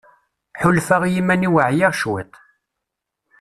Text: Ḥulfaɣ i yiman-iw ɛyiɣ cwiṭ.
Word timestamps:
Ḥulfaɣ 0.61 1.01
i 1.05 1.09
yiman-iw 1.13 1.55
ɛyiɣ 1.67 1.91
cwiṭ. 1.99 2.33